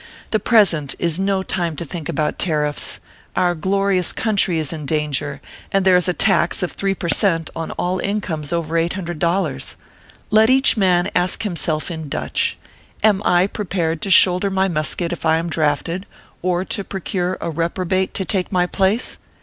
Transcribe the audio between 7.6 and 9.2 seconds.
all incomes over ORPHEUS C. KERll